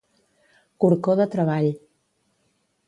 Corcó 0.85 1.15
de 1.21 1.29
treball. 1.37 1.71